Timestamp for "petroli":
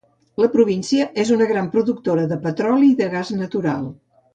2.49-2.93